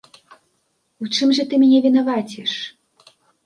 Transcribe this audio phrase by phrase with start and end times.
[1.05, 2.51] У чым жа ты мяне вінаваціш?